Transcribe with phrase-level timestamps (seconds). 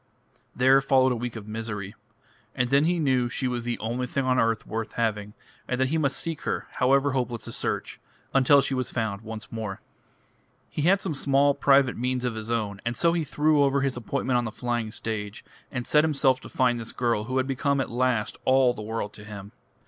[0.55, 1.93] There followed a week of misery.
[2.55, 5.35] And then he knew she was the only thing on earth worth having,
[5.67, 7.99] and that he must seek her, however hopeless the search,
[8.33, 9.79] until she was found once more.
[10.71, 13.95] He had some small private means of his own, and so he threw over his
[13.95, 17.79] appointment on the flying stage, and set himself to find this girl who had become
[17.79, 19.51] at last all the world to him.